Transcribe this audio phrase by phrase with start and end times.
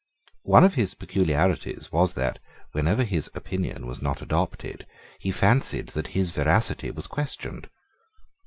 [0.45, 2.39] One of his peculiarities was that,
[2.71, 4.87] whenever his opinion was not adopted,
[5.19, 7.69] he fancied that his veracity was questioned.